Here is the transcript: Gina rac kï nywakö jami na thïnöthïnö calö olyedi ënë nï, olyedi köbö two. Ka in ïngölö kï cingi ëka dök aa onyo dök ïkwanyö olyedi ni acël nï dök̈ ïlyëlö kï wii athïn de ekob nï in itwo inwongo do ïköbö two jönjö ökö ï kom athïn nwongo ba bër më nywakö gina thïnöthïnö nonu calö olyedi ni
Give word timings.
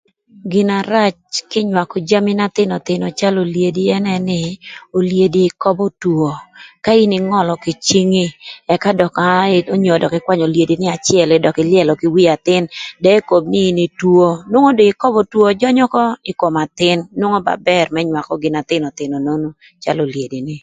Gina 0.51 0.77
rac 0.91 1.15
kï 1.51 1.61
nywakö 1.69 1.97
jami 2.09 2.33
na 2.39 2.45
thïnöthïnö 2.55 3.05
calö 3.19 3.39
olyedi 3.45 3.83
ënë 3.95 4.17
nï, 4.29 4.39
olyedi 4.97 5.43
köbö 5.63 5.85
two. 6.01 6.25
Ka 6.85 6.91
in 7.03 7.11
ïngölö 7.19 7.53
kï 7.63 7.73
cingi 7.87 8.25
ëka 8.73 8.91
dök 8.99 9.15
aa 9.29 9.43
onyo 9.75 9.93
dök 10.01 10.13
ïkwanyö 10.19 10.45
olyedi 10.49 10.75
ni 10.79 10.87
acël 10.95 11.29
nï 11.31 11.43
dök̈ 11.45 11.57
ïlyëlö 11.63 11.93
kï 11.99 12.11
wii 12.15 12.31
athïn 12.35 12.63
de 13.03 13.09
ekob 13.19 13.43
nï 13.53 13.61
in 13.69 13.79
itwo 13.87 14.25
inwongo 14.47 14.69
do 14.77 14.83
ïköbö 14.91 15.19
two 15.31 15.47
jönjö 15.61 15.83
ökö 15.87 16.03
ï 16.31 16.37
kom 16.39 16.55
athïn 16.65 16.97
nwongo 17.19 17.39
ba 17.47 17.53
bër 17.67 17.85
më 17.93 17.99
nywakö 18.09 18.33
gina 18.41 18.61
thïnöthïnö 18.69 19.15
nonu 19.27 19.47
calö 19.83 20.01
olyedi 20.07 20.39
ni 20.47 20.55